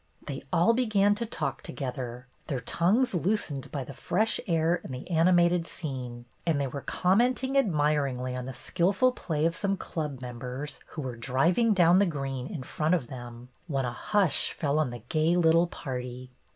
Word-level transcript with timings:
They 0.25 0.41
all 0.51 0.73
began 0.73 1.13
to 1.13 1.27
talk 1.27 1.61
together, 1.61 2.25
their 2.47 2.61
tongues 2.61 3.13
loosened 3.13 3.71
by 3.71 3.83
the 3.83 3.93
fresh 3.93 4.39
air 4.47 4.81
and 4.83 4.91
the 4.91 5.07
ani 5.11 5.31
mated 5.31 5.67
scene, 5.67 6.25
and 6.43 6.59
were 6.73 6.81
commenting 6.81 7.53
admir 7.53 8.11
ingly 8.17 8.35
on 8.35 8.45
the 8.45 8.51
skilful 8.53 9.11
play 9.11 9.45
of 9.45 9.55
some 9.55 9.77
club 9.77 10.19
members 10.19 10.79
who 10.87 11.03
were 11.03 11.15
driving 11.15 11.75
down 11.75 11.99
the 11.99 12.07
green 12.07 12.47
in 12.47 12.63
front 12.63 12.95
of 12.95 13.09
them, 13.09 13.49
when 13.67 13.85
a 13.85 13.91
hush 13.93 14.53
fell 14.53 14.79
on 14.79 14.89
the 14.89 15.03
gay 15.07 15.35
little 15.37 15.67
party. 15.67 16.31